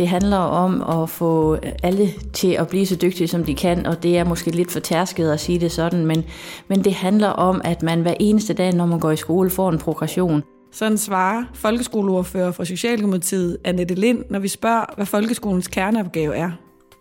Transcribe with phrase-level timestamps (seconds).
[0.00, 4.02] Det handler om at få alle til at blive så dygtige, som de kan, og
[4.02, 6.24] det er måske lidt for tærsket at sige det sådan, men,
[6.68, 9.70] men det handler om, at man hver eneste dag, når man går i skole, får
[9.70, 10.42] en progression.
[10.72, 16.50] Sådan svarer folkeskoleordfører for Socialdemokratiet Annette Lind, når vi spørger, hvad folkeskolens kerneopgave er.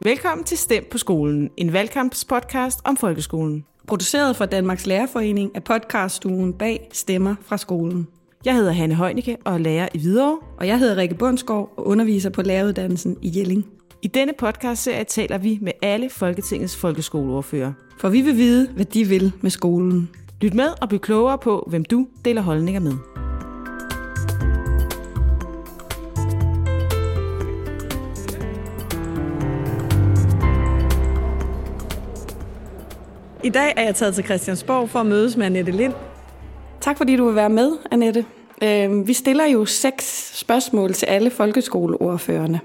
[0.03, 3.65] Velkommen til Stem på skolen, en valgkampspodcast om folkeskolen.
[3.87, 8.07] Produceret for Danmarks Lærerforening af podcaststuen bag Stemmer fra skolen.
[8.45, 10.37] Jeg hedder Hanne Heunicke og er lærer i Hvidovre.
[10.57, 13.65] Og jeg hedder Rikke Bundsgaard og underviser på læreruddannelsen i Jelling.
[14.01, 17.73] I denne podcastserie taler vi med alle Folketingets folkeskoleordfører.
[17.97, 20.09] For vi vil vide, hvad de vil med skolen.
[20.41, 22.93] Lyt med og bliv klogere på, hvem du deler holdninger med.
[33.43, 35.93] I dag er jeg taget til Christiansborg for at mødes med Annette Lind.
[36.89, 38.25] Tak fordi du vil være med, Annette.
[38.63, 42.59] Øhm, vi stiller jo seks spørgsmål til alle folkeskoleordførende,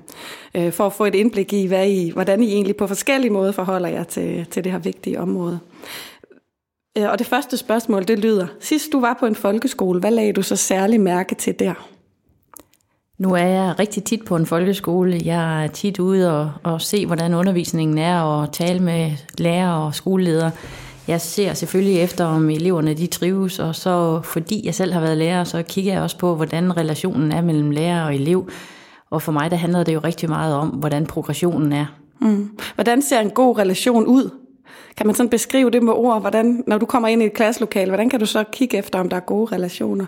[0.55, 3.53] øh, for at få et indblik i, hvad I, hvordan I egentlig på forskellige måder
[3.53, 5.59] forholder jer til, til det her vigtige område.
[6.99, 10.33] Øh, og det første spørgsmål, det lyder, sidst du var på en folkeskole, hvad lagde
[10.33, 11.89] du så særlig mærke til der?
[13.19, 15.21] Nu er jeg rigtig tit på en folkeskole.
[15.25, 19.95] Jeg er tit ude og, og se, hvordan undervisningen er, og tale med lærere og
[19.95, 20.51] skoleledere.
[21.09, 25.17] Jeg ser selvfølgelig efter, om eleverne de trives, og så fordi jeg selv har været
[25.17, 28.49] lærer, så kigger jeg også på, hvordan relationen er mellem lærer og elev.
[29.11, 31.87] Og for mig, der handler det jo rigtig meget om, hvordan progressionen er.
[32.21, 32.59] Mm.
[32.75, 34.31] Hvordan ser en god relation ud?
[34.97, 36.21] Kan man sådan beskrive det med ord?
[36.21, 39.09] Hvordan, når du kommer ind i et klasselokale, hvordan kan du så kigge efter, om
[39.09, 40.07] der er gode relationer?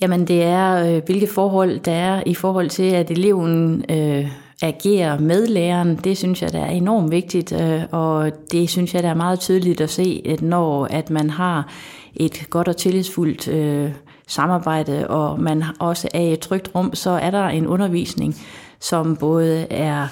[0.00, 4.30] Jamen det er, øh, hvilke forhold der er i forhold til, at eleven øh,
[4.62, 5.96] agere med læreren.
[5.96, 9.40] Det synes jeg, der er enormt vigtigt, øh, og det synes jeg, der er meget
[9.40, 11.72] tydeligt at se, at når at man har
[12.16, 13.90] et godt og tillidsfuldt øh,
[14.26, 18.36] samarbejde, og man også er i et trygt rum, så er der en undervisning,
[18.80, 20.06] som både er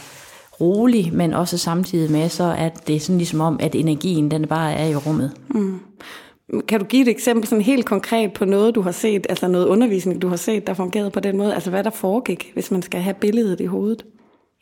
[0.61, 4.47] rolig, men også samtidig med, så at det er sådan ligesom om, at energien den
[4.47, 5.33] bare er i rummet.
[5.49, 5.81] Mm.
[6.69, 9.67] Kan du give et eksempel sådan helt konkret på noget, du har set, altså noget
[9.67, 11.55] undervisning, du har set, der fungerede på den måde?
[11.55, 14.05] Altså hvad der foregik, hvis man skal have billedet i hovedet?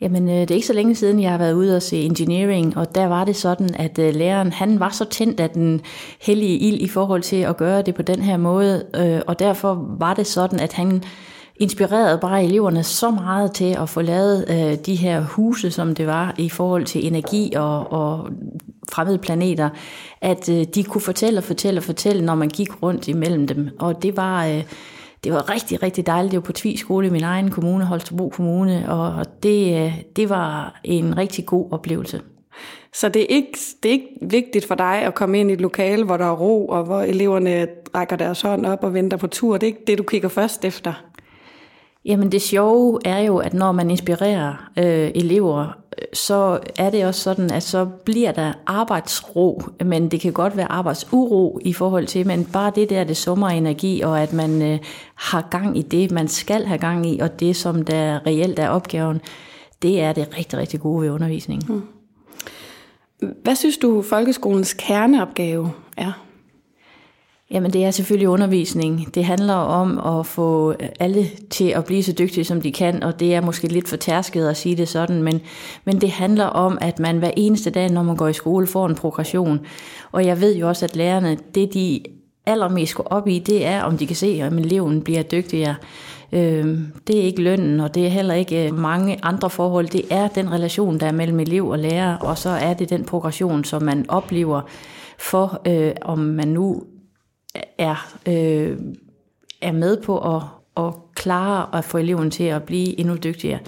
[0.01, 2.77] Jamen, øh, det er ikke så længe siden, jeg har været ude og se engineering,
[2.77, 5.81] og der var det sådan, at øh, læreren, han var så tændt af den
[6.21, 9.97] hellige ild i forhold til at gøre det på den her måde, øh, og derfor
[9.99, 11.03] var det sådan, at han
[11.57, 16.35] inspirerede bare eleverne så meget til at få lavet de her huse, som det var
[16.39, 18.29] i forhold til energi og, og
[18.93, 19.69] fremmede planeter,
[20.21, 23.69] at de kunne fortælle og fortælle og fortælle, når man gik rundt imellem dem.
[23.79, 24.63] Og det var,
[25.25, 26.33] det var rigtig, rigtig dejligt.
[26.33, 30.29] Det var på Tvi skole i min egen kommune, Holstebro Kommune, og det, øh, det
[30.29, 32.21] var en rigtig god oplevelse.
[32.93, 35.61] Så det er, ikke, det er ikke vigtigt for dig at komme ind i et
[35.61, 39.27] lokale, hvor der er ro, og hvor eleverne rækker deres hånd op og venter på
[39.27, 39.57] tur.
[39.57, 41.05] Det er ikke det, du kigger først efter?
[42.05, 45.65] Jamen det sjove er jo, at når man inspirerer øh, elever,
[45.99, 50.57] øh, så er det også sådan, at så bliver der arbejdsro, men det kan godt
[50.57, 54.63] være arbejdsuro i forhold til, men bare det der, det summer energi, og at man
[54.63, 54.79] øh,
[55.15, 58.69] har gang i det, man skal have gang i, og det, som der reelt er
[58.69, 59.21] opgaven,
[59.83, 61.67] det er det rigtig, rigtig gode ved undervisningen.
[61.69, 61.83] Hmm.
[63.43, 66.24] Hvad synes du, folkeskolens kerneopgave er?
[67.55, 69.15] Jamen det er selvfølgelig undervisning.
[69.15, 73.21] Det handler om at få alle til at blive så dygtige, som de kan, og
[73.21, 75.41] det er måske lidt for tærsket at sige det sådan, men,
[75.85, 78.87] men det handler om, at man hver eneste dag, når man går i skole, får
[78.87, 79.61] en progression.
[80.13, 82.01] Og jeg ved jo også, at lærerne, det de
[82.47, 85.75] allermest går op i, det er, om de kan se, om eleven bliver dygtigere.
[86.33, 89.89] Øhm, det er ikke lønnen, og det er heller ikke øh, mange andre forhold.
[89.89, 93.05] Det er den relation, der er mellem elev og lærer, og så er det den
[93.05, 94.61] progression, som man oplever
[95.19, 96.83] for, øh, om man nu
[97.79, 98.79] er, øh,
[99.61, 100.43] er med på at,
[100.77, 103.59] at klare at få eleven til at blive endnu dygtigere.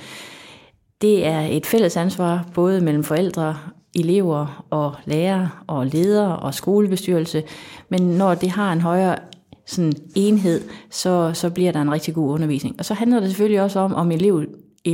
[1.01, 3.57] Det er et fælles ansvar, både mellem forældre,
[3.95, 7.43] elever og lærere og ledere og skolebestyrelse,
[7.89, 9.17] men når det har en højere
[9.67, 10.61] sådan enhed,
[10.91, 12.75] så, så bliver der en rigtig god undervisning.
[12.79, 14.45] Og så handler det selvfølgelig også om, om, elev,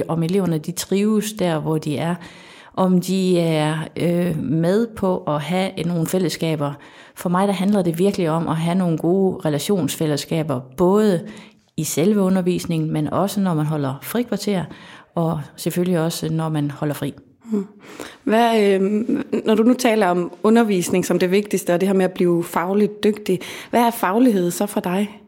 [0.09, 2.15] om eleverne de trives der, hvor de er,
[2.75, 6.73] om de er øh, med på at have nogle fællesskaber.
[7.15, 11.29] For mig der handler det virkelig om at have nogle gode relationsfællesskaber, både
[11.77, 14.65] i selve undervisningen, men også når man holder frikvarter,
[15.15, 17.15] og selvfølgelig også når man holder fri.
[17.45, 17.67] Hmm.
[18.25, 18.81] Hvad, øh,
[19.45, 22.45] når du nu taler om undervisning som det vigtigste, og det her med at blive
[22.45, 23.41] fagligt dygtig,
[23.71, 25.21] hvad er faglighed så for dig?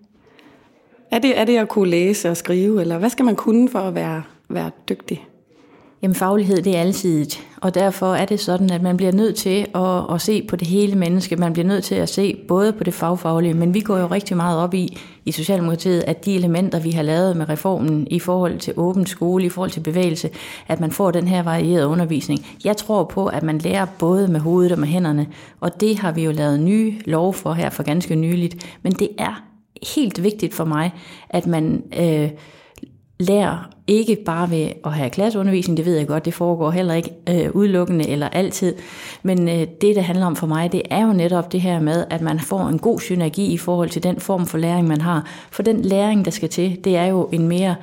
[1.11, 3.79] Er det, er det at kunne læse og skrive, eller hvad skal man kunne for
[3.79, 5.27] at være, være dygtig?
[6.05, 9.67] Jamen faglighed, det er alsidigt, og derfor er det sådan, at man bliver nødt til
[9.75, 11.37] at, at se på det hele menneske.
[11.37, 14.37] Man bliver nødt til at se både på det fagfaglige, men vi går jo rigtig
[14.37, 18.59] meget op i, i Socialdemokratiet, at de elementer, vi har lavet med reformen i forhold
[18.59, 20.31] til åben skole, i forhold til bevægelse,
[20.69, 22.47] at man får den her varierede undervisning.
[22.65, 25.27] Jeg tror på, at man lærer både med hovedet og med hænderne,
[25.61, 28.79] og det har vi jo lavet nye lov for her for ganske nyligt.
[28.83, 29.45] Men det er
[29.97, 30.93] helt vigtigt for mig,
[31.31, 31.83] at man...
[31.99, 32.31] Øh,
[33.21, 37.11] lærer ikke bare ved at have klasseundervisning, det ved jeg godt, det foregår heller ikke
[37.29, 38.75] øh, udelukkende eller altid,
[39.23, 42.05] men øh, det, det handler om for mig, det er jo netop det her med,
[42.11, 45.29] at man får en god synergi i forhold til den form for læring, man har.
[45.51, 47.75] For den læring, der skal til, det er jo en mere,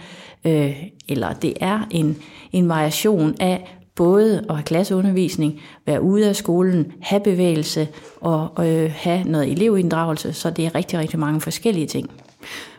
[0.45, 2.17] øh, eller det er en,
[2.51, 7.87] en variation af både at have klasseundervisning, være ude af skolen, have bevægelse
[8.21, 12.09] og øh, have noget elevinddragelse, så det er rigtig, rigtig mange forskellige ting.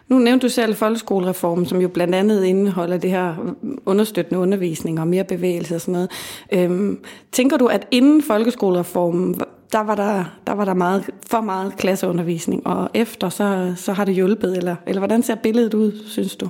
[0.09, 3.55] Nu nævnte du selv folkeskolereformen, som jo blandt andet indeholder det her
[3.87, 6.11] understøttende undervisning og mere bevægelse og sådan noget.
[6.53, 6.99] Øhm,
[7.33, 9.41] tænker du, at inden folkeskolereformen,
[9.73, 14.05] der var der, der, var der meget, for meget klasseundervisning, og efter, så, så har
[14.05, 16.49] det hjulpet, eller, eller hvordan ser billedet ud, synes du?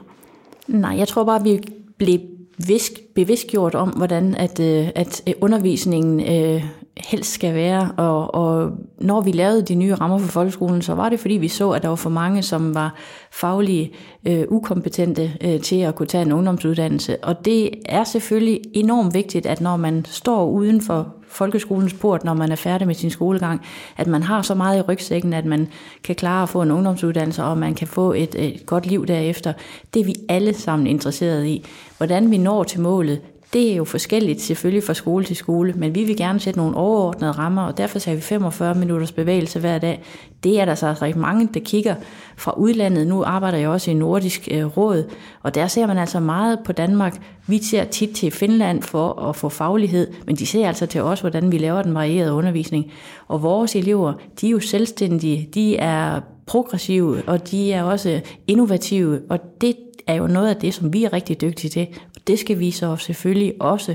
[0.68, 1.60] Nej, jeg tror bare, at vi
[1.98, 2.18] blev
[2.66, 6.64] visk, bevidstgjort om, hvordan at, øh, at øh, undervisningen øh,
[6.96, 7.92] helst skal være.
[7.96, 11.48] Og, og når vi lavede de nye rammer for folkeskolen, så var det fordi vi
[11.48, 12.94] så, at der var for mange, som var
[13.30, 13.92] faglige
[14.26, 17.24] øh, ukompetente øh, til at kunne tage en ungdomsuddannelse.
[17.24, 22.34] Og det er selvfølgelig enormt vigtigt, at når man står uden for folkeskolens port, når
[22.34, 23.62] man er færdig med sin skolegang,
[23.96, 25.68] at man har så meget i rygsækken, at man
[26.04, 29.52] kan klare at få en ungdomsuddannelse, og man kan få et, et godt liv derefter.
[29.94, 31.64] Det er vi alle sammen interesseret i.
[31.96, 33.20] Hvordan vi når til målet,
[33.52, 36.76] det er jo forskelligt selvfølgelig fra skole til skole, men vi vil gerne sætte nogle
[36.76, 40.02] overordnede rammer, og derfor sagde vi 45 minutters bevægelse hver dag.
[40.44, 41.94] Det er der så rigtig mange, der kigger
[42.36, 43.06] fra udlandet.
[43.06, 45.10] Nu arbejder jeg også i Nordisk øh, Råd,
[45.42, 47.22] og der ser man altså meget på Danmark.
[47.46, 51.20] Vi ser tit til Finland for at få faglighed, men de ser altså til os,
[51.20, 52.92] hvordan vi laver den varierede undervisning.
[53.28, 59.20] Og vores elever, de er jo selvstændige, de er progressive, og de er også innovative,
[59.30, 59.76] og det
[60.06, 61.86] er jo noget af det, som vi er rigtig dygtige til,
[62.26, 63.94] det skal vi så selvfølgelig også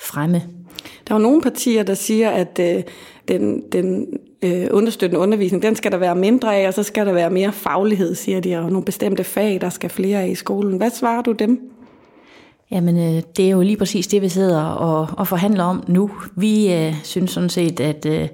[0.00, 0.42] fremme.
[1.08, 2.82] Der er jo nogle partier, der siger, at øh,
[3.28, 4.06] den, den
[4.42, 7.52] øh, understøttende undervisning, den skal der være mindre af, og så skal der være mere
[7.52, 10.76] faglighed, siger de, og nogle bestemte fag, der skal flere af i skolen.
[10.76, 11.70] Hvad svarer du dem?
[12.70, 16.10] Jamen, øh, det er jo lige præcis det, vi sidder og, og forhandler om nu.
[16.36, 18.28] Vi øh, synes sådan set, at øh,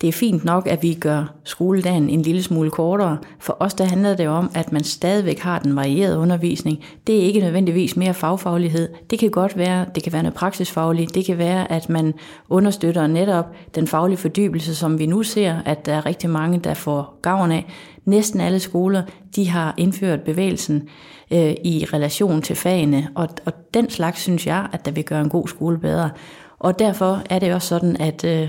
[0.00, 3.18] det er fint nok, at vi gør skoledagen en lille smule kortere.
[3.38, 6.84] For os der handler det om, at man stadigvæk har den varierede undervisning.
[7.06, 8.88] Det er ikke nødvendigvis mere fagfaglighed.
[9.10, 11.14] Det kan godt være, det kan være noget praksisfagligt.
[11.14, 12.14] Det kan være, at man
[12.48, 16.74] understøtter netop den faglige fordybelse, som vi nu ser, at der er rigtig mange, der
[16.74, 17.66] får gavn af.
[18.04, 19.02] Næsten alle skoler,
[19.36, 20.88] de har indført bevægelsen
[21.30, 25.20] øh, i relation til fagene, og, og den slags synes jeg, at der vil gøre
[25.20, 26.10] en god skole bedre.
[26.58, 28.48] Og derfor er det også sådan, at øh,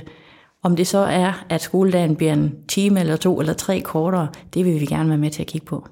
[0.64, 4.66] om det så er, at skoledagen bliver en time eller to eller tre kortere, det
[4.66, 5.88] vil vi gerne være med til at kigge på.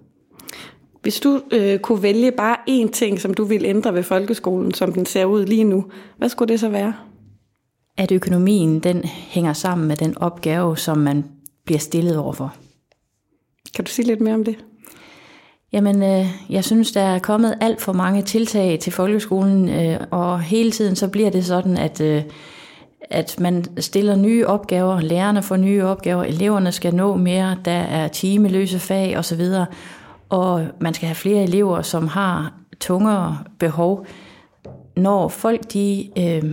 [1.01, 4.93] Hvis du øh, kunne vælge bare én ting, som du vil ændre ved folkeskolen, som
[4.93, 5.85] den ser ud lige nu,
[6.17, 6.93] hvad skulle det så være?
[7.97, 11.25] At økonomien den hænger sammen med den opgave, som man
[11.65, 12.55] bliver stillet overfor.
[13.75, 14.55] Kan du sige lidt mere om det?
[15.71, 20.41] Jamen, øh, jeg synes, der er kommet alt for mange tiltag til folkeskolen, øh, og
[20.41, 22.23] hele tiden så bliver det sådan, at øh,
[23.09, 28.07] at man stiller nye opgaver, lærerne får nye opgaver, eleverne skal nå mere, der er
[28.07, 29.41] timeløse fag osv.,
[30.29, 34.05] og man skal have flere elever, som har tungere behov.
[34.95, 36.43] Når folk de øh,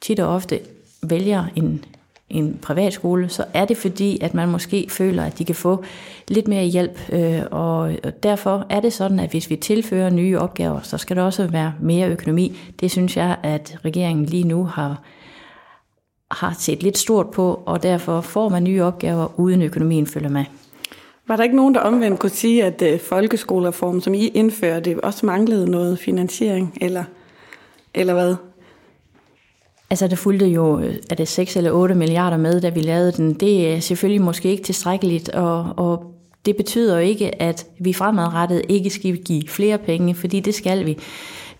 [0.00, 0.60] tit og ofte
[1.02, 1.84] vælger en,
[2.30, 5.84] en privatskole, så er det fordi, at man måske føler, at de kan få
[6.28, 10.80] lidt mere hjælp, øh, og derfor er det sådan, at hvis vi tilfører nye opgaver,
[10.82, 12.58] så skal der også være mere økonomi.
[12.80, 15.02] Det synes jeg, at regeringen lige nu har
[16.30, 20.44] har set lidt stort på, og derfor får man nye opgaver, uden økonomien følger med.
[21.28, 25.26] Var der ikke nogen, der omvendt kunne sige, at uh, folkeskolereformen, som I indførte, også
[25.26, 27.04] manglede noget finansiering, eller,
[27.94, 28.36] eller hvad?
[29.90, 33.34] Altså, der fulgte jo, er det 6 eller 8 milliarder med, da vi lavede den.
[33.34, 36.14] Det er selvfølgelig måske ikke tilstrækkeligt, og, og
[36.46, 40.86] det betyder jo ikke, at vi fremadrettet ikke skal give flere penge, fordi det skal
[40.86, 40.98] vi.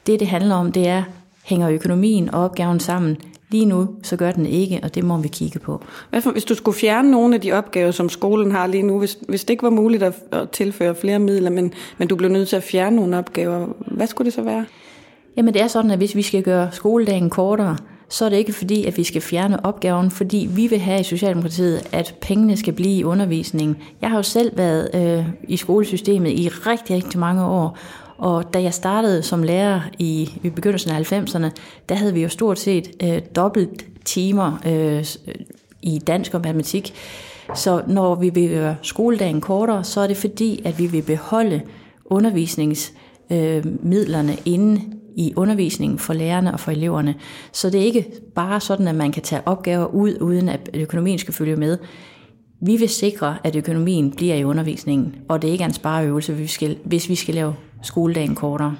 [0.07, 1.03] Det, det handler om, det er,
[1.45, 3.17] hænger økonomien og opgaven sammen?
[3.50, 5.85] Lige nu, så gør den ikke, og det må vi kigge på.
[6.11, 8.99] Hvad for, hvis du skulle fjerne nogle af de opgaver, som skolen har lige nu,
[8.99, 12.31] hvis, hvis det ikke var muligt at, at tilføre flere midler, men, men du blev
[12.31, 14.64] nødt til at fjerne nogle opgaver, hvad skulle det så være?
[15.37, 17.76] Jamen det er sådan, at hvis vi skal gøre skoledagen kortere,
[18.09, 21.02] så er det ikke fordi, at vi skal fjerne opgaven, fordi vi vil have i
[21.02, 23.76] Socialdemokratiet, at pengene skal blive i undervisningen.
[24.00, 27.78] Jeg har jo selv været øh, i skolesystemet i rigtig, rigtig mange år,
[28.19, 31.51] og da jeg startede som lærer i, i begyndelsen af 90'erne,
[31.89, 35.35] der havde vi jo stort set øh, dobbelt timer øh, øh
[35.83, 36.95] i dansk og matematik.
[37.55, 41.63] Så når vi vil gøre skoledagen kortere, så er det fordi, at vi vil beholde
[42.05, 44.83] undervisningsmidlerne øh, inde
[45.17, 47.15] i undervisningen for lærerne og for eleverne.
[47.53, 51.19] Så det er ikke bare sådan, at man kan tage opgaver ud, uden at økonomien
[51.19, 51.79] skal følge med.
[52.61, 56.43] Vi vil sikre, at økonomien bliver i undervisningen, og det ikke er en spareøvelse, hvis
[56.43, 58.77] vi skal, hvis vi skal lave skoledagen kortere.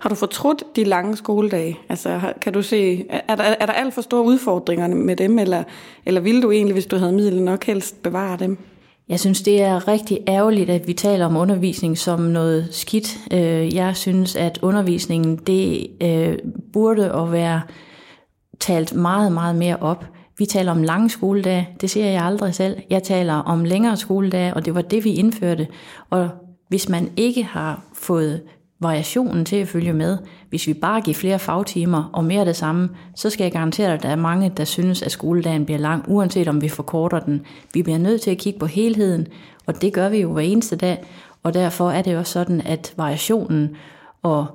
[0.00, 1.78] Har du fortrudt de lange skoledage?
[1.88, 5.62] Altså, kan du se, er der, er der alt for store udfordringer med dem, eller,
[6.06, 8.58] eller ville du egentlig, hvis du havde midler nok, helst bevare dem?
[9.08, 13.18] Jeg synes, det er rigtig ærgerligt, at vi taler om undervisning som noget skidt.
[13.32, 16.38] Øh, jeg synes, at undervisningen, det øh,
[16.72, 17.60] burde at være
[18.60, 20.04] talt meget, meget mere op.
[20.38, 22.76] Vi taler om lange skoledage, det siger jeg aldrig selv.
[22.90, 25.66] Jeg taler om længere skoledage, og det var det, vi indførte.
[26.10, 26.28] Og
[26.68, 28.42] hvis man ikke har fået
[28.80, 30.18] variationen til at følge med,
[30.48, 33.92] hvis vi bare giver flere fagtimer og mere af det samme, så skal jeg garantere,
[33.92, 37.42] at der er mange, der synes, at skoledagen bliver lang, uanset om vi forkorter den.
[37.74, 39.26] Vi bliver nødt til at kigge på helheden,
[39.66, 41.04] og det gør vi jo hver eneste dag,
[41.42, 43.76] og derfor er det også sådan, at variationen
[44.22, 44.46] og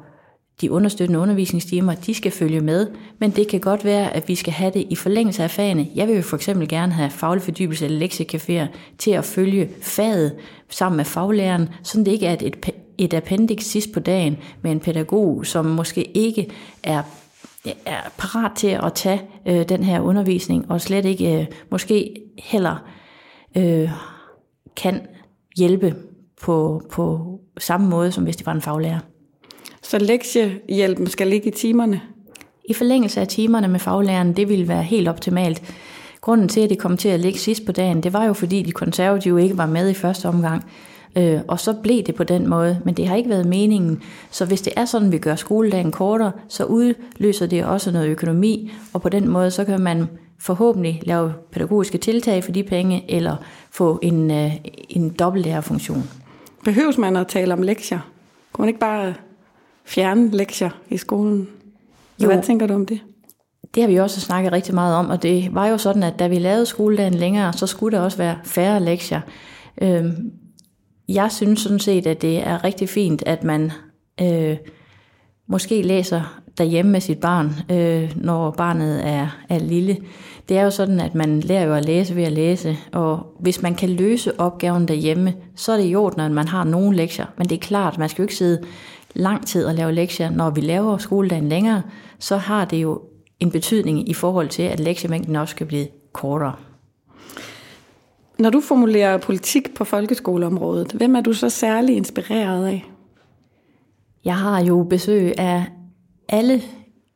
[0.63, 2.87] de understøttende undervisningstimer, de skal følge med,
[3.19, 5.87] men det kan godt være, at vi skal have det i forlængelse af fagene.
[5.95, 10.35] Jeg vil jo for eksempel gerne have faglig fordybelse eller lektiecaféer til at følge faget
[10.69, 14.79] sammen med faglæreren, så det ikke er et, et appendix sidst på dagen med en
[14.79, 16.49] pædagog, som måske ikke
[16.83, 17.03] er
[17.85, 22.75] er parat til at tage øh, den her undervisning, og slet ikke øh, måske heller
[23.57, 23.89] øh,
[24.75, 25.01] kan
[25.57, 25.95] hjælpe
[26.41, 28.99] på, på samme måde, som hvis det var en faglærer.
[29.83, 32.01] Så lektiehjælpen skal ligge i timerne?
[32.65, 35.61] I forlængelse af timerne med faglæreren, det ville være helt optimalt.
[36.21, 38.61] Grunden til, at det kom til at ligge sidst på dagen, det var jo fordi
[38.61, 40.63] de konservative ikke var med i første omgang.
[41.17, 44.01] Øh, og så blev det på den måde, men det har ikke været meningen.
[44.31, 48.71] Så hvis det er sådan, vi gør skoledagen kortere, så udløser det også noget økonomi,
[48.93, 50.07] og på den måde, så kan man
[50.39, 53.35] forhåbentlig lave pædagogiske tiltag for de penge, eller
[53.71, 54.51] få en, øh,
[54.89, 56.03] en dobbeltlærerfunktion.
[56.63, 57.99] Behøves man at tale om lektier?
[58.53, 59.13] Kunne man ikke bare
[59.85, 61.47] fjerne lektier i skolen?
[62.19, 62.27] Jo.
[62.27, 62.99] Hvad tænker du om det?
[63.75, 66.27] Det har vi også snakket rigtig meget om, og det var jo sådan, at da
[66.27, 69.21] vi lavede skoledagen længere, så skulle der også være færre lektier.
[69.81, 70.31] Øhm,
[71.09, 73.71] jeg synes sådan set, at det er rigtig fint, at man
[74.21, 74.57] øh,
[75.47, 79.97] måske læser derhjemme med sit barn, øh, når barnet er, er lille.
[80.49, 83.61] Det er jo sådan, at man lærer jo at læse ved at læse, og hvis
[83.61, 87.25] man kan løse opgaven derhjemme, så er det i orden, at man har nogle lektier.
[87.37, 88.61] Men det er klart, man skal jo ikke sidde
[89.13, 90.29] lang tid og lave lektier.
[90.29, 91.81] Når vi laver skoledagen længere,
[92.19, 93.01] så har det jo
[93.39, 96.55] en betydning i forhold til, at lektiemængden også kan blive kortere.
[98.39, 102.91] Når du formulerer politik på folkeskoleområdet, hvem er du så særlig inspireret af?
[104.25, 105.65] Jeg har jo besøg af
[106.29, 106.61] alle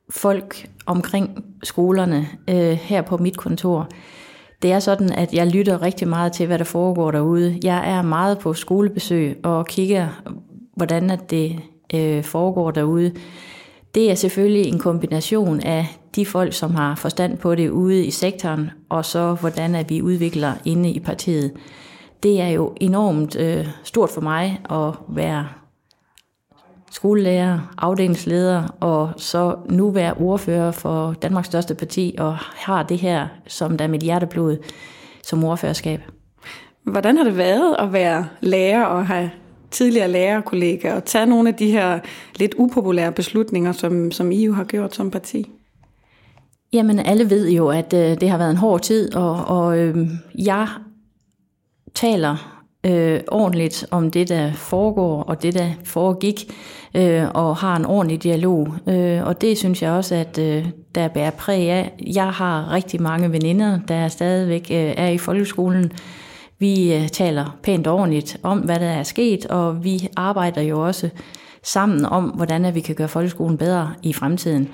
[0.09, 3.89] folk omkring skolerne øh, her på mit kontor.
[4.61, 7.59] Det er sådan, at jeg lytter rigtig meget til, hvad der foregår derude.
[7.63, 10.07] Jeg er meget på skolebesøg og kigger,
[10.75, 11.59] hvordan at det
[11.93, 13.11] øh, foregår derude.
[13.95, 18.11] Det er selvfølgelig en kombination af de folk, som har forstand på det ude i
[18.11, 21.51] sektoren, og så hvordan at vi udvikler inde i partiet.
[22.23, 25.47] Det er jo enormt øh, stort for mig at være
[26.91, 33.27] skolelærer, afdelingsleder, og så nu være ordfører for Danmarks største parti, og har det her,
[33.47, 34.57] som der er mit hjerteblod,
[35.23, 36.01] som ordførerskab.
[36.83, 39.31] Hvordan har det været at være lærer og have
[39.71, 41.99] tidligere lærerkollegaer og tage nogle af de her
[42.35, 45.51] lidt upopulære beslutninger, som, som I jo har gjort som parti?
[46.73, 50.07] Jamen, alle ved jo, at øh, det har været en hård tid, og, og øh,
[50.35, 50.67] jeg
[51.95, 56.53] taler øh, ordentligt om det, der foregår, og det, der foregik,
[56.95, 58.73] øh, og har en ordentlig dialog.
[58.87, 61.93] Øh, og det synes jeg også, at øh, der bærer præg af.
[62.15, 65.91] Jeg har rigtig mange veninder, der stadigvæk øh, er i folkeskolen,
[66.59, 71.09] vi øh, taler pænt ordentligt om, hvad der er sket, og vi arbejder jo også
[71.63, 74.69] sammen om, hvordan vi kan gøre folkeskolen bedre i fremtiden.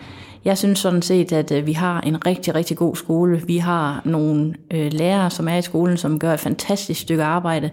[0.46, 3.42] Jeg synes sådan set, at øh, vi har en rigtig, rigtig god skole.
[3.48, 7.70] Vi har nogle øh, lærere, som er i skolen, som gør et fantastisk stykke arbejde.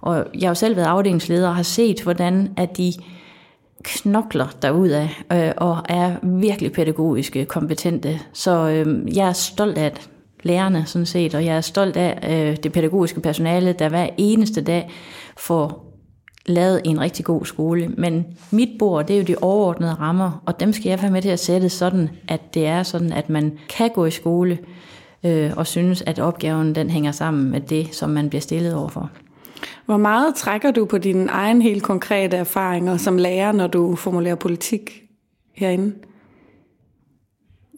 [0.00, 2.92] Og jeg har jo selv været afdelingsleder og har set, hvordan at de
[3.82, 8.20] knokler derudad øh, og er virkelig pædagogiske kompetente.
[8.32, 10.10] Så øh, jeg er stolt af, at
[10.44, 14.62] lærerne sådan set, og jeg er stolt af øh, det pædagogiske personale, der hver eneste
[14.62, 14.90] dag
[15.36, 15.94] får
[16.46, 17.88] lavet en rigtig god skole.
[17.88, 21.22] Men mit bord, det er jo de overordnede rammer, og dem skal jeg være med
[21.22, 24.58] til at sætte sådan, at det er sådan, at man kan gå i skole
[25.24, 29.10] øh, og synes, at opgaven den hænger sammen med det, som man bliver stillet overfor.
[29.86, 34.34] Hvor meget trækker du på dine egen helt konkrete erfaringer som lærer, når du formulerer
[34.34, 35.02] politik
[35.54, 35.94] herinde?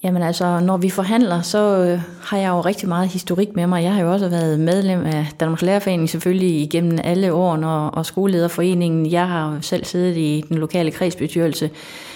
[0.05, 3.83] Jamen altså, når vi forhandler, så øh, har jeg jo rigtig meget historik med mig.
[3.83, 8.07] Jeg har jo også været medlem af Danmarks Lærerforening selvfølgelig igennem alle årene og, og
[8.07, 9.11] skolelederforeningen.
[9.11, 11.71] Jeg har selv siddet i den lokale kredsbestyrelse,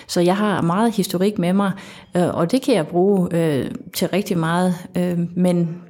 [0.07, 1.73] så jeg har meget historik med mig,
[2.17, 4.75] øh, og det kan jeg bruge øh, til rigtig meget.
[4.97, 5.83] Øh, men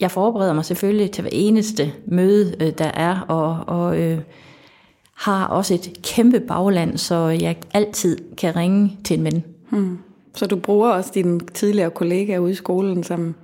[0.00, 4.18] jeg forbereder mig selvfølgelig til hver eneste møde, øh, der er, og, og øh,
[5.14, 9.44] har også et kæmpe bagland, så jeg altid kan ringe til en ven.
[9.70, 9.98] Hmm.
[10.34, 13.34] Så du bruger også dine tidligere kollegaer ude i skolen som,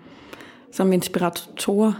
[0.72, 1.92] som inspiratorer?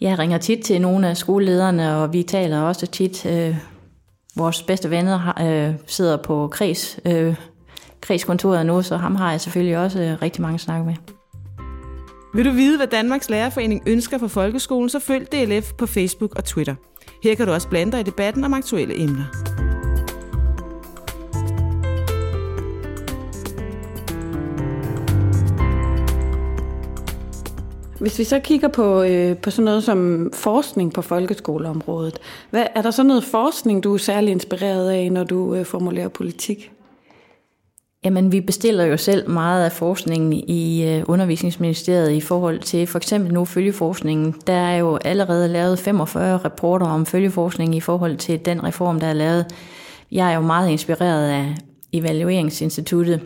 [0.00, 3.26] Jeg ringer tit til nogle af skolelederne, og vi taler også tit.
[3.26, 3.56] Øh,
[4.36, 7.34] vores bedste venner har, øh, sidder på kreds, øh,
[8.00, 10.94] kredskontoret nu, så ham har jeg selvfølgelig også øh, rigtig mange snakke med.
[12.34, 16.44] Vil du vide, hvad Danmarks Lærerforening ønsker for folkeskolen, så følg DLF på Facebook og
[16.44, 16.74] Twitter.
[17.22, 19.24] Her kan du også blande dig i debatten om aktuelle emner.
[28.00, 32.18] Hvis vi så kigger på, øh, på sådan noget som forskning på folkeskoleområdet,
[32.50, 36.08] hvad, er der så noget forskning, du er særlig inspireret af, når du øh, formulerer
[36.08, 36.72] politik?
[38.04, 42.98] Jamen, vi bestiller jo selv meget af forskningen i øh, undervisningsministeriet i forhold til for
[42.98, 44.34] eksempel nu følgeforskningen.
[44.46, 49.06] Der er jo allerede lavet 45 rapporter om følgeforskning i forhold til den reform, der
[49.06, 49.46] er lavet.
[50.12, 51.54] Jeg er jo meget inspireret af
[51.92, 53.20] Evalueringsinstituttet,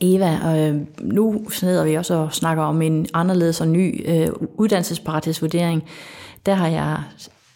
[0.00, 4.28] Eva, og øh, nu sidder vi også og snakker om en anderledes og ny øh,
[4.56, 5.84] uddannelsesparathedsvurdering.
[6.46, 6.98] Der har jeg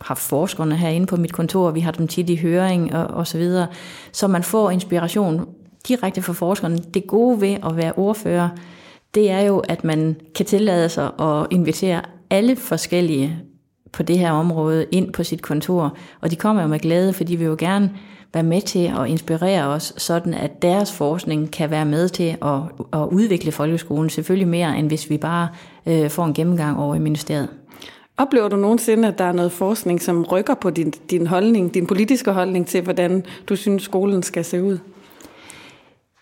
[0.01, 3.39] haft forskerne herinde på mit kontor, vi har dem tit i høring og, og så
[3.39, 3.67] videre,
[4.13, 5.47] så man får inspiration
[5.89, 6.79] direkte fra forskerne.
[6.95, 8.49] Det gode ved at være ordfører,
[9.15, 13.39] det er jo, at man kan tillade sig at invitere alle forskellige
[13.93, 17.25] på det her område ind på sit kontor, og de kommer jo med glæde, for
[17.25, 17.91] de vil jo gerne
[18.35, 22.61] være med til at inspirere os, sådan at deres forskning kan være med til at,
[22.93, 25.49] at udvikle folkeskolen, selvfølgelig mere end hvis vi bare
[25.87, 27.49] øh, får en gennemgang over i ministeriet.
[28.17, 31.87] Oplever du nogensinde, at der er noget forskning, som rykker på din, din holdning, din
[31.87, 34.79] politiske holdning til, hvordan du synes, skolen skal se ud?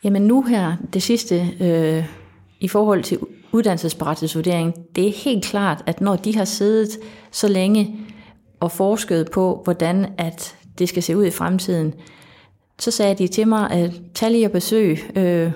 [0.04, 2.04] Jamen nu her, det sidste, øh,
[2.60, 3.18] i forhold til
[3.52, 6.88] uddannelsesberettigelsesvurdering, det er helt klart, at når de har siddet
[7.30, 7.96] så længe
[8.60, 11.94] og forsket på, hvordan at det skal se ud i fremtiden,
[12.78, 15.52] så sagde de til mig, at tag lige og besøg øh,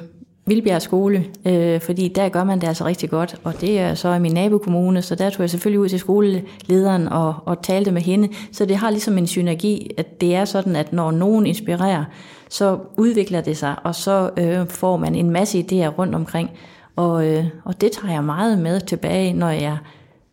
[0.46, 4.14] Vildbjerg skole, øh, fordi der gør man det altså rigtig godt, og det er så
[4.14, 8.02] i min nabokommune, så der tog jeg selvfølgelig ud til skolelederen og, og talte med
[8.02, 12.04] hende, så det har ligesom en synergi, at det er sådan, at når nogen inspirerer,
[12.48, 16.50] så udvikler det sig, og så øh, får man en masse idéer rundt omkring,
[16.96, 19.78] og, øh, og det tager jeg meget med tilbage, når jeg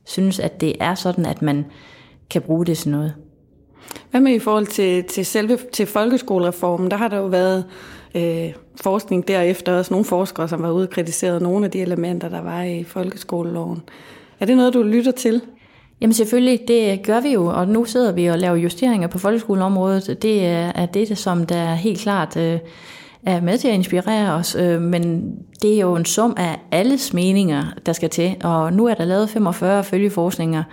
[0.05, 1.65] synes, at det er sådan, at man
[2.29, 3.13] kan bruge det til noget.
[4.11, 6.91] Hvad med i forhold til, til selve til folkeskolereformen?
[6.91, 7.65] Der har der jo været
[8.15, 12.29] øh, forskning derefter, også nogle forskere, som var ude og kritisere nogle af de elementer,
[12.29, 13.81] der var i folkeskoleloven.
[14.39, 15.41] Er det noget, du lytter til?
[16.01, 20.21] Jamen selvfølgelig, det gør vi jo, og nu sidder vi og laver justeringer på folkeskoleområdet.
[20.21, 22.59] Det er det, som der helt klart øh,
[23.25, 27.13] er med til at inspirere os, øh, men det er jo en sum af alles
[27.13, 30.63] meninger, der skal til, og nu er der lavet 45 følgeforskninger,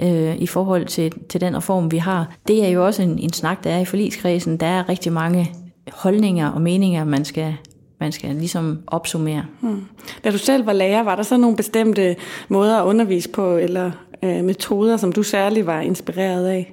[0.00, 2.36] øh, i forhold til, til den reform, vi har.
[2.48, 4.56] Det er jo også en, en snak, der er i forligskredsen.
[4.56, 5.50] Der er rigtig mange
[5.92, 7.56] holdninger og meninger, man skal,
[8.00, 9.44] man skal ligesom opsummere.
[9.60, 9.84] Hmm.
[10.24, 12.16] Da du selv var lærer, var der så nogle bestemte
[12.48, 13.90] måder at undervise på, eller
[14.22, 16.72] øh, metoder, som du særlig var inspireret af?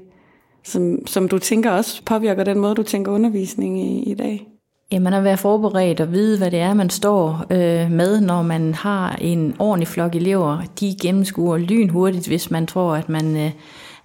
[0.63, 4.47] Som, som du tænker også påvirker den måde, du tænker undervisning i, i dag?
[4.91, 8.73] Jamen at være forberedt og vide, hvad det er, man står øh, med, når man
[8.73, 10.61] har en ordentlig flok elever.
[10.79, 13.51] De gennemskuer lynhurtigt, hvis man tror, at man, øh,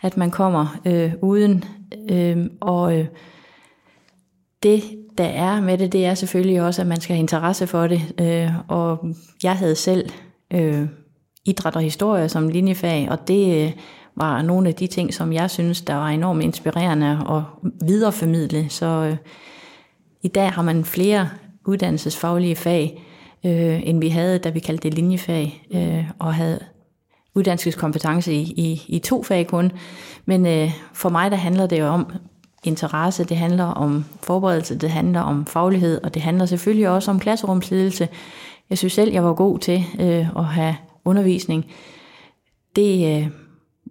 [0.03, 1.64] at man kommer øh, uden.
[2.11, 3.07] Øh, og øh,
[4.62, 4.83] det,
[5.18, 8.01] der er med det, det er selvfølgelig også, at man skal have interesse for det.
[8.20, 8.99] Øh, og
[9.42, 10.11] jeg havde selv
[10.51, 10.87] øh,
[11.44, 13.72] idræt og historie som linjefag, og det øh,
[14.16, 18.68] var nogle af de ting, som jeg synes, der var enormt inspirerende at videreformidle.
[18.68, 19.16] Så øh,
[20.27, 21.29] i dag har man flere
[21.67, 23.03] uddannelsesfaglige fag,
[23.47, 26.59] øh, end vi havde, da vi kaldte det linjefag, øh, og havde
[27.35, 29.73] uddannelseskompetence i, i, i to fag kun.
[30.25, 32.12] Men øh, for mig der handler det jo om
[32.65, 37.21] interesse, det handler om forberedelse, det handler om faglighed, og det handler selvfølgelig også om
[37.21, 38.09] klasserumsledelse.
[38.71, 41.67] Jeg synes selv, jeg var god til øh, at have undervisning.
[42.77, 43.29] Det øh,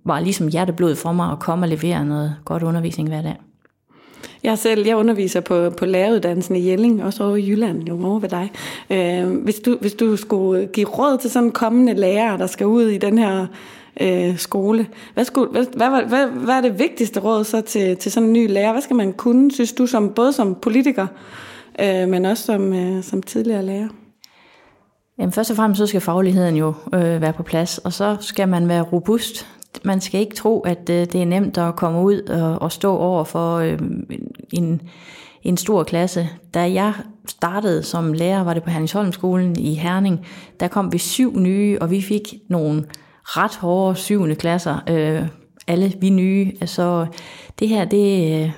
[0.05, 3.35] var ligesom hjerteblod for mig at komme og levere noget godt undervisning hver dag.
[4.45, 8.19] Jeg selv, jeg underviser på, på læreruddannelsen i Jelling, også over i Jylland, jo over
[8.19, 8.51] ved dig.
[8.89, 12.83] Øh, hvis, du, hvis du skulle give råd til sådan kommende lærere, der skal ud
[12.83, 13.45] i den her
[14.01, 14.87] øh, skole.
[15.13, 18.33] Hvad, skulle, hvad, hvad, hvad, hvad er det vigtigste råd så til, til sådan en
[18.33, 18.71] ny lærer?
[18.71, 21.07] Hvad skal man kunne, synes du, som, både som politiker,
[21.79, 23.87] øh, men også som, øh, som tidligere lærer?
[25.19, 28.49] Jamen først og fremmest så skal fagligheden jo øh, være på plads, og så skal
[28.49, 29.47] man være robust.
[29.83, 32.97] Man skal ikke tro, at øh, det er nemt at komme ud og, og stå
[32.97, 33.79] over for øh,
[34.53, 34.81] en,
[35.43, 36.29] en stor klasse.
[36.53, 36.93] Da jeg
[37.27, 40.25] startede som lærer, var det på Herningsholmskolen i Herning,
[40.59, 42.85] der kom vi syv nye, og vi fik nogle
[43.23, 45.27] ret hårde syvende klasser, øh,
[45.67, 46.51] alle vi nye.
[46.65, 47.05] Så
[47.59, 48.51] det her, det, øh,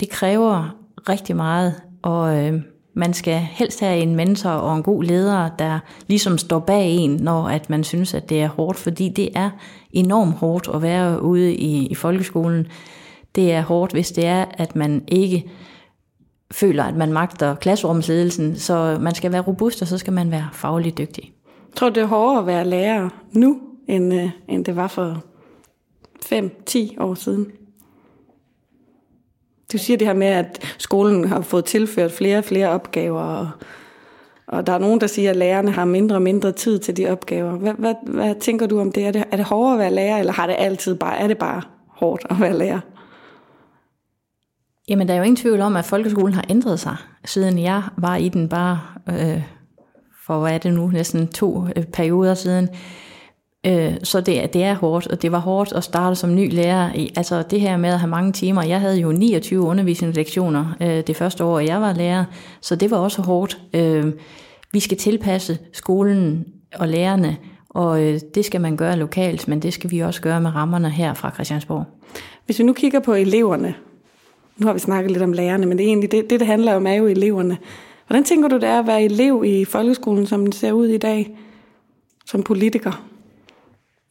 [0.00, 0.76] det kræver
[1.08, 2.62] rigtig meget, og øh,
[2.94, 7.10] man skal helst have en mentor og en god leder, der ligesom står bag en,
[7.10, 9.50] når at man synes, at det er hårdt, fordi det er
[9.90, 12.66] enormt hårdt at være ude i, i folkeskolen.
[13.34, 15.50] Det er hårdt, hvis det er, at man ikke
[16.50, 20.48] føler, at man magter klasserumsledelsen, så man skal være robust, og så skal man være
[20.52, 21.32] fagligt dygtig.
[21.68, 25.24] Jeg tror, det er hårdere at være lærer nu, end, øh, end det var for
[26.24, 27.46] 5-10 år siden.
[29.72, 33.48] Du siger det her med, at skolen har fået tilført flere og flere opgaver, og,
[34.46, 37.10] og der er nogen, der siger, at lærerne har mindre og mindre tid til de
[37.10, 37.52] opgaver.
[37.52, 39.06] Hvad, hvad, hvad tænker du om det?
[39.06, 39.24] Er, det?
[39.30, 42.26] er det hårdere at være lærer, eller har det altid bare, er det bare hårdt
[42.30, 42.80] at være lærer?
[44.90, 48.16] Jamen, der er jo ingen tvivl om, at folkeskolen har ændret sig, siden jeg var
[48.16, 49.42] i den bare øh,
[50.26, 52.68] for, hvad er det nu, næsten to øh, perioder siden.
[53.66, 56.92] Øh, så det, det er hårdt, og det var hårdt at starte som ny lærer.
[56.94, 58.62] I, altså det her med at have mange timer.
[58.62, 62.24] Jeg havde jo 29 undervisningslektioner øh, det første år, jeg var lærer,
[62.60, 63.60] så det var også hårdt.
[63.74, 64.12] Øh,
[64.72, 67.36] vi skal tilpasse skolen og lærerne,
[67.68, 70.90] og øh, det skal man gøre lokalt, men det skal vi også gøre med rammerne
[70.90, 71.84] her fra Christiansborg.
[72.46, 73.74] Hvis vi nu kigger på eleverne,
[74.60, 76.74] nu har vi snakket lidt om lærerne, men det, er egentlig, det, det, det handler
[76.74, 77.58] om, er jo eleverne.
[78.06, 80.98] Hvordan tænker du, det er at være elev i folkeskolen, som den ser ud i
[80.98, 81.36] dag,
[82.26, 83.04] som politiker?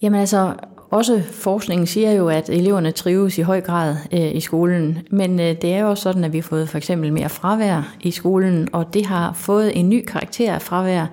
[0.01, 0.53] Jamen altså,
[0.89, 5.55] også forskningen siger jo, at eleverne trives i høj grad øh, i skolen, men øh,
[5.61, 8.69] det er jo også sådan, at vi har fået for eksempel mere fravær i skolen,
[8.73, 11.05] og det har fået en ny karakter af fravær.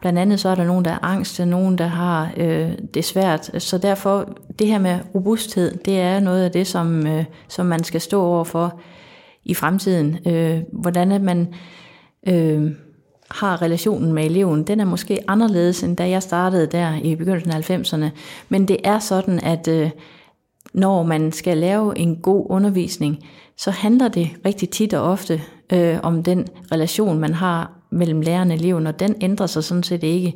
[0.00, 3.04] Blandt andet så er der nogen, der er angst, og nogen, der har øh, det
[3.04, 3.62] svært.
[3.62, 4.28] Så derfor,
[4.58, 8.22] det her med robusthed, det er noget af det, som, øh, som man skal stå
[8.22, 8.80] over for
[9.44, 10.18] i fremtiden.
[10.26, 11.54] Øh, hvordan at man
[12.26, 12.70] øh,
[13.30, 17.52] har relationen med eleven, den er måske anderledes, end da jeg startede der i begyndelsen
[17.52, 18.10] af 90'erne.
[18.48, 19.90] Men det er sådan, at øh,
[20.74, 23.18] når man skal lave en god undervisning,
[23.56, 28.50] så handler det rigtig tit og ofte øh, om den relation, man har mellem læreren
[28.50, 30.34] og eleven, og den ændrer sig sådan set ikke.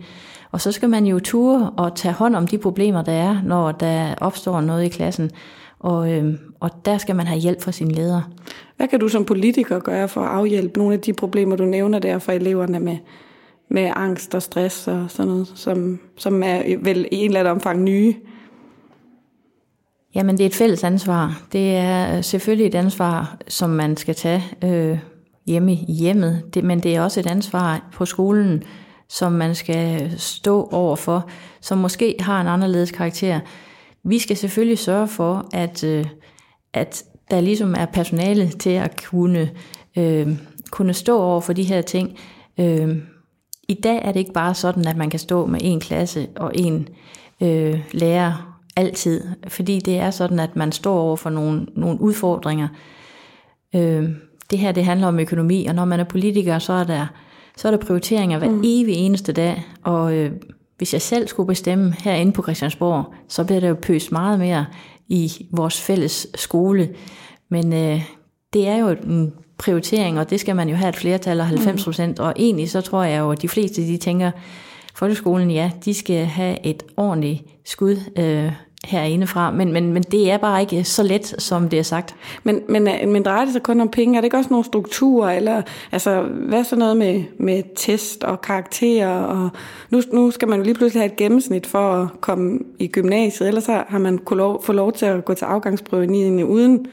[0.53, 3.73] Og så skal man jo ture og tage hånd om de problemer, der er, når
[3.73, 5.31] der opstår noget i klassen.
[5.79, 8.23] Og, øh, og der skal man have hjælp fra sin leder.
[8.77, 11.99] Hvad kan du som politiker gøre for at afhjælpe nogle af de problemer, du nævner
[11.99, 12.97] der for eleverne med,
[13.69, 17.53] med angst og stress og sådan noget, som, som er vel i en eller anden
[17.53, 18.15] omfang nye?
[20.15, 21.43] Jamen, det er et fælles ansvar.
[21.53, 24.99] Det er selvfølgelig et ansvar, som man skal tage øh,
[25.51, 28.63] hjemme i hjemmet, det, men det er også et ansvar på skolen,
[29.09, 31.29] som man skal stå over for,
[31.61, 33.41] som måske har en anderledes karakter.
[34.05, 36.07] Vi skal selvfølgelig sørge for, at, øh,
[36.73, 39.51] at der ligesom er personale til at kunne,
[39.99, 40.29] øh,
[40.71, 42.19] kunne stå over for de her ting.
[42.61, 42.97] Øh,
[43.69, 46.53] I dag er det ikke bare sådan, at man kan stå med en klasse og
[46.55, 46.89] en
[47.41, 52.69] øh, lærer altid, fordi det er sådan, at man står over for nogle, nogle udfordringer.
[53.75, 54.11] Øh,
[54.51, 57.07] det her det handler om økonomi, og når man er politiker, så er der,
[57.57, 58.63] så er der prioriteringer hver mm.
[58.65, 60.33] evig eneste dag, og øh,
[60.81, 64.67] hvis jeg selv skulle bestemme herinde på Christiansborg, så bliver der jo pøst meget mere
[65.09, 66.89] i vores fælles skole.
[67.49, 68.03] Men øh,
[68.53, 71.85] det er jo en prioritering, og det skal man jo have et flertal af 90
[71.85, 72.19] procent.
[72.19, 72.25] Mm.
[72.25, 74.31] Og egentlig så tror jeg jo, at de fleste de tænker,
[74.95, 78.53] folkeskolen, ja, de skal have et ordentligt skud øh,
[78.85, 82.15] herindefra, men, men, men det er bare ikke så let, som det er sagt.
[82.43, 84.17] Men, men, øh, men drejer det sig kun om penge?
[84.17, 85.31] Er det ikke også nogle strukturer?
[85.31, 85.63] Eller,
[85.93, 89.21] altså, hvad er så noget med, med test og karakterer?
[89.21, 89.51] Og
[89.91, 93.49] nu, nu skal man jo lige pludselig have et gennemsnit for at komme i gymnasiet,
[93.49, 96.87] ellers har man kunne lov, få lov til at gå til afgangsprøven i, uden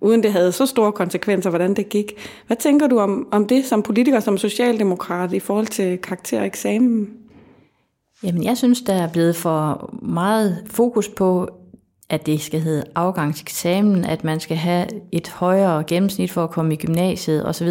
[0.00, 2.12] uden det havde så store konsekvenser, hvordan det gik.
[2.46, 7.02] Hvad tænker du om, om det som politiker, som socialdemokrat i forhold til karaktereksamen?
[7.02, 7.23] eksamen?
[8.24, 11.48] Jamen, jeg synes, der er blevet for meget fokus på,
[12.08, 16.74] at det skal hedde afgangseksamen, at man skal have et højere gennemsnit for at komme
[16.74, 17.68] i gymnasiet osv.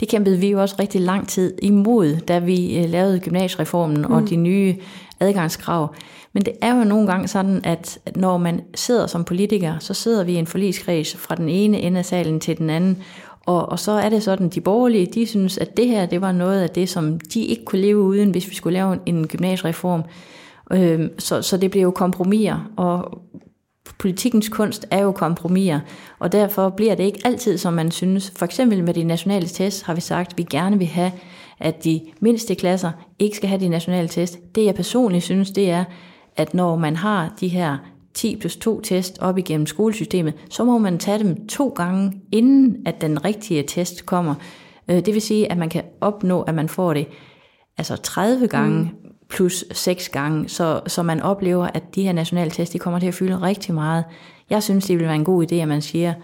[0.00, 4.12] Det kæmpede vi jo også rigtig lang tid imod, da vi øh, lavede gymnasiereformen mm.
[4.12, 4.76] og de nye
[5.20, 5.94] adgangskrav.
[6.32, 10.24] Men det er jo nogle gange sådan, at når man sidder som politiker, så sidder
[10.24, 13.02] vi i en forligskreds fra den ene ende af salen til den anden,
[13.46, 16.32] og, og så er det sådan, de borgerlige, de synes, at det her, det var
[16.32, 20.02] noget af det, som de ikke kunne leve uden, hvis vi skulle lave en gymnasiereform.
[20.72, 23.18] Øh, så, så det bliver jo kompromiser, og
[23.98, 25.80] politikens kunst er jo kompromiser,
[26.18, 28.32] og derfor bliver det ikke altid, som man synes.
[28.36, 31.12] For eksempel med de nationale test har vi sagt, at vi gerne vil have,
[31.58, 34.38] at de mindste klasser ikke skal have de nationale test.
[34.54, 35.84] Det jeg personligt synes, det er,
[36.36, 37.78] at når man har de her
[38.14, 42.76] 10 plus 2 test op igennem skolesystemet, så må man tage dem to gange, inden
[42.86, 44.34] at den rigtige test kommer.
[44.88, 47.06] Øh, det vil sige, at man kan opnå, at man får det
[47.78, 49.10] altså 30 gange mm.
[49.28, 53.06] plus 6 gange, så, så man oplever, at de her nationale test, de kommer til
[53.06, 54.04] at fylde rigtig meget.
[54.50, 56.14] Jeg synes, det vil være en god idé, at man siger,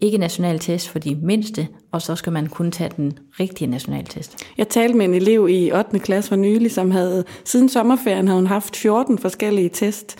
[0.00, 4.04] ikke national test for de mindste, og så skal man kun tage den rigtige national
[4.04, 4.44] test.
[4.58, 5.98] Jeg talte med en elev i 8.
[5.98, 10.18] klasse for nylig, som havde siden sommerferien havde hun haft 14 forskellige test.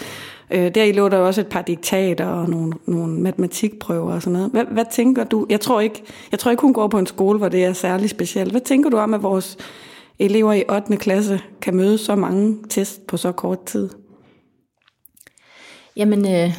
[0.51, 4.33] Øh, der i lå der også et par diktater og nogle, nogle matematikprøver og sådan
[4.33, 4.51] noget.
[4.51, 5.47] Hvad, hvad tænker du?
[5.51, 8.11] Jeg tror, ikke, jeg tror ikke, hun går på en skole, hvor det er særlig
[8.11, 8.51] specielt.
[8.51, 9.57] Hvad tænker du om, at vores
[10.19, 10.97] elever i 8.
[10.97, 13.89] klasse kan møde så mange test på så kort tid?
[15.97, 16.55] Jamen, øh,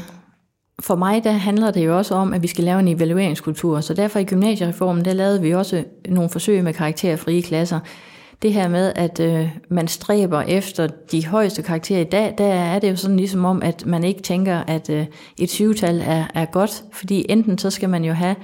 [0.82, 3.82] for mig der handler det jo også om, at vi skal lave en evalueringskultur.
[3.82, 7.80] Så derfor i gymnasiereformen, der lavede vi også nogle forsøg med karakterfrie klasser.
[8.42, 12.80] Det her med, at øh, man stræber efter de højeste karakterer i dag, der er
[12.80, 15.06] det jo sådan ligesom om, at man ikke tænker, at øh,
[15.38, 18.36] et syvtal er, er godt, fordi enten så skal man jo have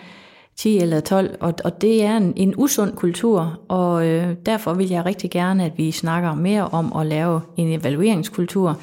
[0.55, 4.89] 10 eller 12, og, og det er en, en usund kultur, og øh, derfor vil
[4.89, 8.79] jeg rigtig gerne, at vi snakker mere om at lave en evalueringskultur.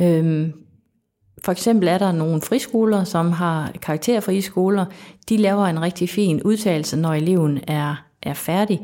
[0.00, 0.52] Øhm,
[1.44, 4.84] for eksempel er der nogle friskoler, som har karakterfrie skoler.
[5.28, 8.80] De laver en rigtig fin udtalelse, når eleven er, er færdig.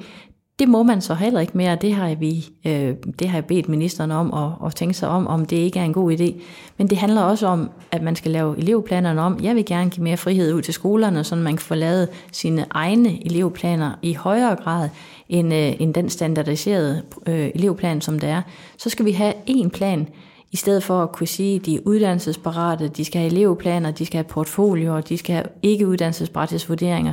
[0.58, 3.68] Det må man så heller ikke mere, det har, vi, øh, det har jeg bedt
[3.68, 6.40] ministeren om at, at tænke sig om, om det ikke er en god idé.
[6.76, 9.38] Men det handler også om, at man skal lave elevplanerne om.
[9.42, 12.66] Jeg vil gerne give mere frihed ud til skolerne, så man kan få lavet sine
[12.70, 14.88] egne elevplaner i højere grad
[15.28, 18.42] end, øh, end den standardiserede øh, elevplan, som det er.
[18.76, 20.08] Så skal vi have én plan,
[20.52, 24.06] i stedet for at kunne sige, at de er uddannelsesparate, de skal have elevplaner, de
[24.06, 27.12] skal have portfolioer, de skal have ikke uddannelsesbarathedsvurderinger.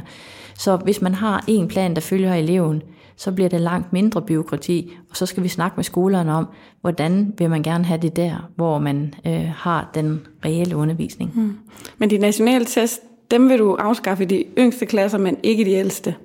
[0.57, 2.81] Så hvis man har en plan, der følger eleven,
[3.17, 6.47] så bliver det langt mindre byråkrati, og så skal vi snakke med skolerne om,
[6.81, 11.31] hvordan vil man gerne have det der, hvor man øh, har den reelle undervisning.
[11.31, 11.57] Hmm.
[11.97, 13.01] Men de nationale test,
[13.31, 16.15] dem vil du afskaffe i de yngste klasser, men ikke de ældste?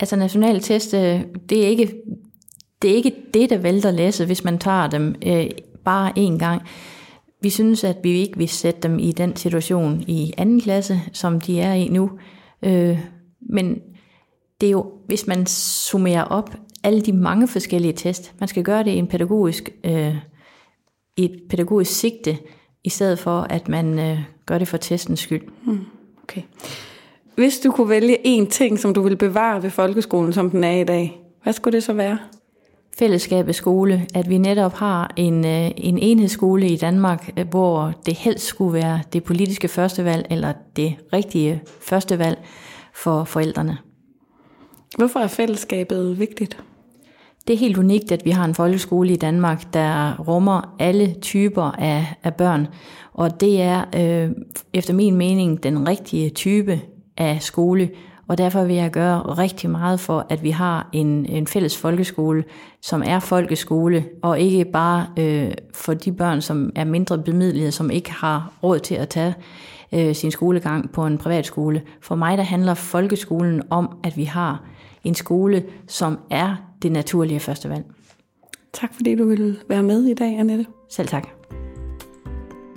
[0.00, 1.94] Altså nationale test, øh, det er ikke
[2.82, 5.46] det, er ikke det der vælter læse, hvis man tager dem øh,
[5.84, 6.62] bare én gang.
[7.42, 11.40] Vi synes, at vi ikke vil sætte dem i den situation i anden klasse, som
[11.40, 12.10] de er i nu.
[12.62, 12.98] Øh,
[13.40, 13.78] men
[14.60, 18.84] det er jo, hvis man summerer op alle de mange forskellige test, man skal gøre
[18.84, 20.16] det i en pædagogisk, øh,
[21.16, 22.38] i et pædagogisk sigte,
[22.84, 25.42] i stedet for at man øh, gør det for testens skyld.
[25.64, 25.84] Hmm,
[26.22, 26.42] okay.
[27.34, 30.80] Hvis du kunne vælge én ting, som du vil bevare ved folkeskolen, som den er
[30.80, 32.18] i dag, hvad skulle det så være?
[32.98, 38.14] fællesskabet skole, at vi netop har en, øh, en enhedsskole i Danmark, øh, hvor det
[38.14, 42.38] helst skulle være det politiske førstevalg, eller det rigtige førstevalg
[42.94, 43.78] for forældrene.
[44.98, 46.58] Hvorfor er fællesskabet vigtigt?
[47.46, 51.62] Det er helt unikt, at vi har en folkeskole i Danmark, der rummer alle typer
[51.62, 52.68] af, af børn.
[53.14, 54.30] Og det er øh,
[54.72, 56.80] efter min mening den rigtige type
[57.16, 57.90] af skole,
[58.28, 62.44] og derfor vil jeg gøre rigtig meget for, at vi har en, en fælles folkeskole,
[62.82, 67.90] som er folkeskole, og ikke bare øh, for de børn, som er mindre bemidlede, som
[67.90, 69.34] ikke har råd til at tage
[69.92, 71.82] øh, sin skolegang på en privatskole.
[72.02, 74.64] For mig der handler folkeskolen om, at vi har
[75.04, 77.84] en skole, som er det naturlige førstevalg.
[78.72, 80.66] Tak fordi du ville være med i dag, Annette.
[80.90, 81.28] Selv tak.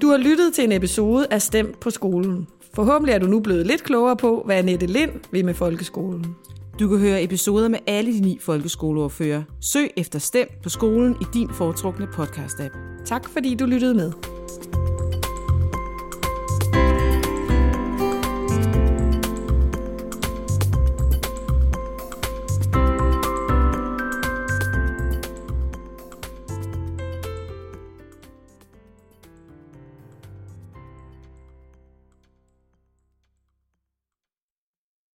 [0.02, 2.48] Du har lyttet til en episode af Stemt på skolen.
[2.74, 6.26] Forhåbentlig er du nu blevet lidt klogere på, hvad Annette Lind vil med folkeskolen.
[6.80, 9.44] Du kan høre episoder med alle de ni folkeskoleordfører.
[9.62, 13.04] Søg efter Stem på skolen i din foretrukne podcast-app.
[13.06, 14.12] Tak fordi du lyttede med.